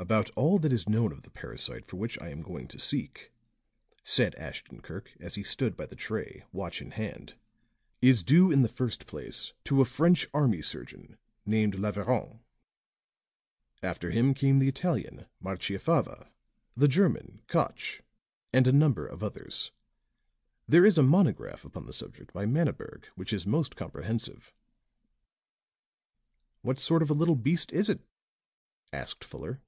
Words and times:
"About 0.00 0.30
all 0.36 0.60
that 0.60 0.72
is 0.72 0.88
known 0.88 1.10
of 1.10 1.22
the 1.22 1.30
parasite 1.30 1.84
for 1.84 1.96
which 1.96 2.16
I 2.20 2.28
am 2.28 2.40
going 2.40 2.68
to 2.68 2.78
seek," 2.78 3.32
said 4.04 4.36
Ashton 4.36 4.80
Kirk 4.80 5.10
as 5.18 5.34
he 5.34 5.42
stood 5.42 5.76
by 5.76 5.86
the 5.86 5.96
tray, 5.96 6.44
watch 6.52 6.80
in 6.80 6.92
hand, 6.92 7.34
"is 8.00 8.22
due 8.22 8.52
in 8.52 8.62
the 8.62 8.68
first 8.68 9.08
place 9.08 9.54
to 9.64 9.80
a 9.80 9.84
French 9.84 10.28
army 10.32 10.62
surgeon 10.62 11.18
named 11.44 11.74
Laveran. 11.80 12.38
After 13.82 14.12
him 14.12 14.34
came 14.34 14.60
the 14.60 14.68
Italian, 14.68 15.26
Marchiafava, 15.42 16.30
the 16.76 16.86
German, 16.86 17.42
Koch, 17.48 18.00
and 18.52 18.68
a 18.68 18.72
number 18.72 19.04
of 19.04 19.24
others. 19.24 19.72
There 20.68 20.86
is 20.86 20.96
a 20.96 21.02
monograph 21.02 21.64
upon 21.64 21.86
the 21.86 21.92
subject 21.92 22.32
by 22.32 22.46
Mannaberg 22.46 23.06
which 23.16 23.32
is 23.32 23.48
most 23.48 23.74
comprehensive." 23.74 24.52
"What 26.62 26.78
sort 26.78 27.02
of 27.02 27.10
a 27.10 27.14
little 27.14 27.36
beast 27.36 27.72
is 27.72 27.88
it?" 27.88 28.00
asked 28.92 29.24
Fuller. 29.24 29.60